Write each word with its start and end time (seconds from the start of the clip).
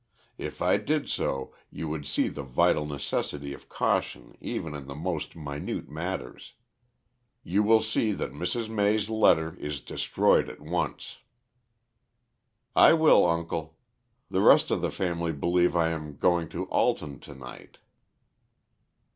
If 0.39 0.63
I 0.63 0.77
did 0.77 1.07
so, 1.07 1.53
you 1.69 1.87
would 1.87 2.07
see 2.07 2.27
the 2.27 2.41
vital 2.41 2.87
necessity 2.87 3.53
of 3.53 3.69
caution 3.69 4.35
even 4.41 4.73
in 4.73 4.87
the 4.87 4.95
most 4.95 5.35
minute 5.35 5.89
matters. 5.89 6.53
You 7.43 7.61
will 7.61 7.83
see 7.83 8.11
that 8.13 8.33
Mrs. 8.33 8.67
May's 8.67 9.11
letter 9.11 9.55
is 9.59 9.79
destroyed 9.79 10.49
at 10.49 10.59
once." 10.59 11.19
"I 12.75 12.93
will, 12.93 13.27
uncle. 13.27 13.77
The 14.31 14.41
rest 14.41 14.71
of 14.71 14.81
the 14.81 14.89
family 14.89 15.33
believe 15.33 15.75
I 15.75 15.89
am 15.89 16.17
going 16.17 16.49
to 16.49 16.63
Alton 16.69 17.19
to 17.19 17.35
night." 17.35 17.77